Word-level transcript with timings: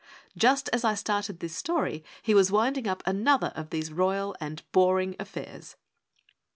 Just 0.35 0.67
as 0.73 0.83
I 0.83 0.95
started 0.95 1.41
this 1.41 1.55
story 1.55 2.03
he 2.23 2.33
was 2.33 2.51
winding 2.51 2.87
up 2.87 3.03
another 3.05 3.51
of 3.55 3.69
these 3.69 3.93
royal 3.93 4.35
and 4.41 4.63
boring 4.71 5.15
affairs. 5.19 5.75